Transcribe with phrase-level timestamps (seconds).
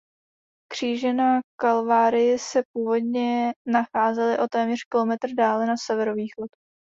[0.71, 6.49] Kříže na Kalvárii se původně nacházely o téměř kilometr dále na severovýchod.